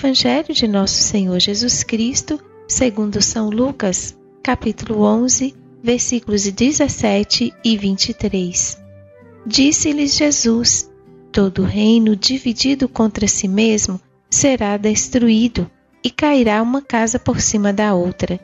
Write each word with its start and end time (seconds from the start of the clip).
Evangelho 0.00 0.54
de 0.54 0.66
Nosso 0.66 0.94
Senhor 0.94 1.38
Jesus 1.38 1.82
Cristo, 1.84 2.40
segundo 2.66 3.20
São 3.20 3.50
Lucas, 3.50 4.16
capítulo 4.42 5.02
11, 5.02 5.54
versículos 5.82 6.44
17 6.44 7.52
e 7.62 7.76
23. 7.76 8.82
Disse-lhes 9.44 10.16
Jesus: 10.16 10.90
Todo 11.30 11.64
reino 11.64 12.16
dividido 12.16 12.88
contra 12.88 13.28
si 13.28 13.46
mesmo 13.46 14.00
será 14.30 14.78
destruído, 14.78 15.70
e 16.02 16.08
cairá 16.08 16.62
uma 16.62 16.80
casa 16.80 17.18
por 17.18 17.38
cima 17.38 17.70
da 17.70 17.92
outra. 17.92 18.40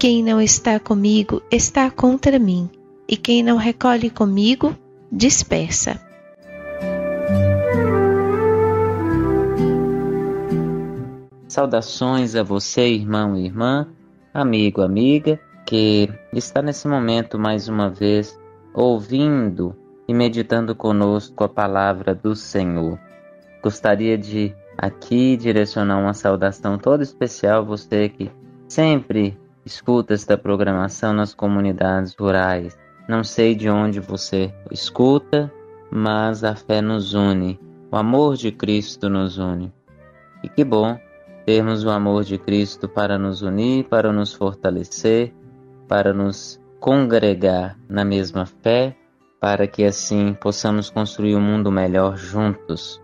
Quem 0.00 0.24
não 0.24 0.40
está 0.42 0.80
comigo 0.80 1.40
está 1.52 1.88
contra 1.88 2.36
mim, 2.36 2.68
e 3.08 3.16
quem 3.16 3.44
não 3.44 3.56
recolhe 3.56 4.10
comigo 4.10 4.76
dispersa. 5.10 6.04
Saudações 11.56 12.36
a 12.36 12.42
você, 12.42 12.86
irmão 12.86 13.34
e 13.34 13.46
irmã, 13.46 13.88
amigo, 14.34 14.82
amiga, 14.82 15.40
que 15.64 16.06
está 16.30 16.60
nesse 16.60 16.86
momento 16.86 17.38
mais 17.38 17.66
uma 17.66 17.88
vez 17.88 18.38
ouvindo 18.74 19.74
e 20.06 20.12
meditando 20.12 20.74
conosco 20.74 21.44
a 21.44 21.48
palavra 21.48 22.14
do 22.14 22.36
Senhor. 22.36 23.00
Gostaria 23.62 24.18
de 24.18 24.54
aqui 24.76 25.34
direcionar 25.34 25.96
uma 25.96 26.12
saudação 26.12 26.76
toda 26.76 27.02
especial 27.02 27.60
a 27.60 27.64
você 27.64 28.10
que 28.10 28.30
sempre 28.68 29.34
escuta 29.64 30.12
esta 30.12 30.36
programação 30.36 31.14
nas 31.14 31.32
comunidades 31.32 32.14
rurais. 32.20 32.76
Não 33.08 33.24
sei 33.24 33.54
de 33.54 33.70
onde 33.70 33.98
você 33.98 34.52
escuta, 34.70 35.50
mas 35.90 36.44
a 36.44 36.54
fé 36.54 36.82
nos 36.82 37.14
une, 37.14 37.58
o 37.90 37.96
amor 37.96 38.36
de 38.36 38.52
Cristo 38.52 39.08
nos 39.08 39.38
une. 39.38 39.72
E 40.42 40.50
que 40.50 40.62
bom 40.62 40.98
termos 41.46 41.84
o 41.84 41.90
amor 41.90 42.24
de 42.24 42.38
Cristo 42.38 42.88
para 42.88 43.16
nos 43.16 43.40
unir, 43.40 43.84
para 43.84 44.12
nos 44.12 44.34
fortalecer, 44.34 45.32
para 45.86 46.12
nos 46.12 46.60
congregar 46.80 47.78
na 47.88 48.04
mesma 48.04 48.46
fé, 48.46 48.96
para 49.40 49.68
que 49.68 49.84
assim 49.84 50.34
possamos 50.34 50.90
construir 50.90 51.36
um 51.36 51.40
mundo 51.40 51.70
melhor 51.70 52.16
juntos. 52.16 53.00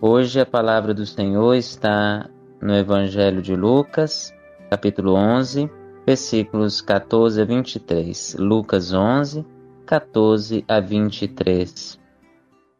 Hoje 0.00 0.40
a 0.40 0.46
palavra 0.46 0.92
do 0.92 1.06
Senhor 1.06 1.54
está 1.54 2.28
no 2.60 2.74
Evangelho 2.74 3.40
de 3.40 3.54
Lucas, 3.54 4.34
capítulo 4.68 5.14
11, 5.14 5.70
versículos 6.04 6.80
14 6.80 7.42
a 7.42 7.44
23. 7.44 8.36
Lucas 8.40 8.92
11, 8.92 9.46
14 9.86 10.64
a 10.66 10.80
23. 10.80 12.00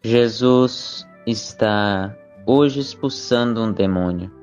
Jesus 0.03 1.07
está 1.25 2.17
hoje 2.45 2.81
expulsando 2.81 3.63
um 3.63 3.73
demônio. 3.73 4.38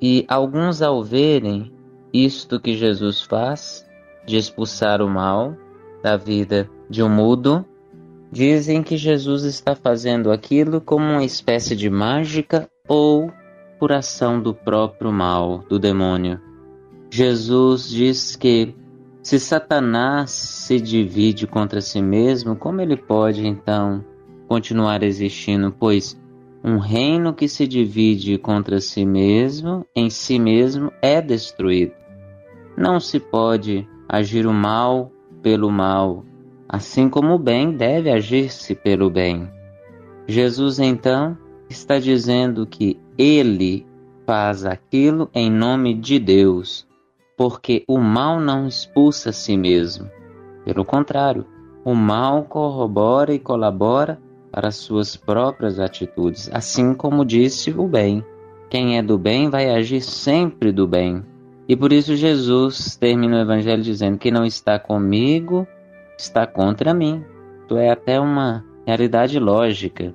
E 0.00 0.24
alguns, 0.28 0.82
ao 0.82 1.02
verem 1.02 1.72
isto 2.12 2.60
que 2.60 2.74
Jesus 2.74 3.22
faz, 3.22 3.86
de 4.26 4.36
expulsar 4.36 5.00
o 5.00 5.08
mal 5.08 5.56
da 6.02 6.16
vida 6.16 6.68
de 6.88 7.02
um 7.02 7.08
mudo, 7.08 7.64
dizem 8.30 8.82
que 8.82 8.96
Jesus 8.96 9.44
está 9.44 9.74
fazendo 9.74 10.30
aquilo 10.30 10.80
como 10.80 11.04
uma 11.04 11.24
espécie 11.24 11.74
de 11.74 11.88
mágica 11.88 12.68
ou 12.88 13.30
por 13.78 13.92
ação 13.92 14.40
do 14.40 14.54
próprio 14.54 15.12
mal, 15.12 15.64
do 15.68 15.78
demônio. 15.78 16.40
Jesus 17.10 17.88
diz 17.88 18.36
que 18.36 18.74
se 19.22 19.40
Satanás 19.40 20.30
se 20.30 20.80
divide 20.80 21.46
contra 21.46 21.80
si 21.80 22.00
mesmo, 22.00 22.56
como 22.56 22.80
ele 22.80 22.96
pode 22.96 23.46
então 23.46 24.04
continuar 24.46 25.02
existindo? 25.02 25.74
Pois 25.76 26.16
um 26.66 26.78
reino 26.78 27.32
que 27.32 27.46
se 27.46 27.64
divide 27.64 28.36
contra 28.38 28.80
si 28.80 29.06
mesmo, 29.06 29.86
em 29.94 30.10
si 30.10 30.36
mesmo, 30.36 30.90
é 31.00 31.22
destruído. 31.22 31.92
Não 32.76 32.98
se 32.98 33.20
pode 33.20 33.88
agir 34.08 34.48
o 34.48 34.52
mal 34.52 35.12
pelo 35.40 35.70
mal, 35.70 36.24
assim 36.68 37.08
como 37.08 37.34
o 37.34 37.38
bem 37.38 37.70
deve 37.70 38.10
agir-se 38.10 38.74
pelo 38.74 39.08
bem. 39.08 39.48
Jesus 40.26 40.80
então 40.80 41.38
está 41.70 42.00
dizendo 42.00 42.66
que 42.66 42.98
ele 43.16 43.86
faz 44.26 44.66
aquilo 44.66 45.30
em 45.32 45.48
nome 45.48 45.94
de 45.94 46.18
Deus, 46.18 46.84
porque 47.36 47.84
o 47.86 48.00
mal 48.00 48.40
não 48.40 48.66
expulsa 48.66 49.30
a 49.30 49.32
si 49.32 49.56
mesmo. 49.56 50.10
Pelo 50.64 50.84
contrário, 50.84 51.46
o 51.84 51.94
mal 51.94 52.42
corrobora 52.42 53.32
e 53.32 53.38
colabora 53.38 54.20
para 54.56 54.70
suas 54.70 55.18
próprias 55.18 55.78
atitudes, 55.78 56.48
assim 56.50 56.94
como 56.94 57.26
disse 57.26 57.70
o 57.72 57.86
bem. 57.86 58.24
Quem 58.70 58.96
é 58.96 59.02
do 59.02 59.18
bem 59.18 59.50
vai 59.50 59.68
agir 59.68 60.00
sempre 60.00 60.72
do 60.72 60.88
bem. 60.88 61.22
E 61.68 61.76
por 61.76 61.92
isso 61.92 62.16
Jesus 62.16 62.96
termina 62.96 63.36
o 63.36 63.40
Evangelho 63.42 63.82
dizendo: 63.82 64.16
que 64.16 64.30
não 64.30 64.46
está 64.46 64.78
comigo, 64.78 65.68
está 66.18 66.46
contra 66.46 66.94
mim. 66.94 67.22
Isso 67.66 67.76
é 67.76 67.90
até 67.90 68.18
uma 68.18 68.64
realidade 68.86 69.38
lógica. 69.38 70.14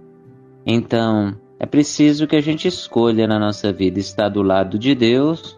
Então, 0.65 1.35
é 1.59 1.67
preciso 1.67 2.25
que 2.25 2.35
a 2.35 2.41
gente 2.41 2.67
escolha 2.67 3.27
na 3.27 3.38
nossa 3.38 3.71
vida 3.71 3.99
estar 3.99 4.29
do 4.29 4.41
lado 4.41 4.79
de 4.79 4.95
Deus 4.95 5.55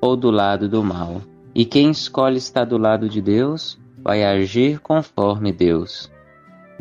ou 0.00 0.16
do 0.16 0.30
lado 0.30 0.66
do 0.66 0.82
mal. 0.82 1.20
E 1.54 1.66
quem 1.66 1.90
escolhe 1.90 2.38
estar 2.38 2.64
do 2.64 2.78
lado 2.78 3.06
de 3.06 3.20
Deus 3.20 3.78
vai 4.02 4.24
agir 4.24 4.80
conforme 4.80 5.52
Deus. 5.52 6.13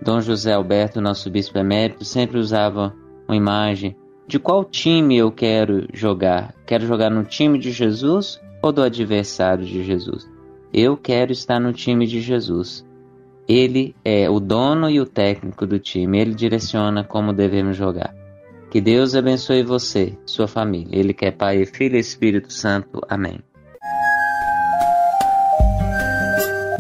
Dom 0.02 0.22
José 0.22 0.54
Alberto, 0.54 1.02
nosso 1.02 1.30
bispo 1.30 1.58
emérito, 1.58 2.04
sempre 2.04 2.38
usava 2.38 2.94
uma 3.28 3.36
imagem 3.36 3.96
de 4.28 4.40
qual 4.40 4.64
time 4.64 5.18
eu 5.18 5.32
quero 5.32 5.88
jogar. 5.94 6.54
Quero 6.66 6.86
jogar 6.86 7.10
no 7.10 7.24
time 7.24 7.60
de 7.60 7.72
Jesus 7.72 8.42
ou 8.62 8.72
do 8.72 8.82
adversário 8.82 9.66
de 9.66 9.84
Jesus? 9.84 10.30
Eu 10.74 10.98
quero 10.98 11.32
estar 11.32 11.60
no 11.60 11.74
time 11.74 12.08
de 12.08 12.22
Jesus. 12.22 12.86
Ele 13.48 13.96
é 14.04 14.30
o 14.30 14.40
dono 14.40 14.90
e 14.90 15.00
o 15.00 15.06
técnico 15.06 15.68
do 15.68 15.78
time, 15.78 16.20
ele 16.20 16.34
direciona 16.34 17.04
como 17.04 17.34
devemos 17.34 17.76
jogar. 17.76 18.16
Que 18.72 18.82
Deus 18.82 19.14
abençoe 19.14 19.62
você, 19.62 20.18
sua 20.26 20.48
família. 20.48 20.98
Ele 20.98 21.14
que 21.14 21.26
é 21.26 21.32
Pai, 21.32 21.66
Filho 21.66 21.96
e 21.96 22.00
Espírito 22.00 22.52
Santo. 22.52 23.02
Amém. 23.08 23.40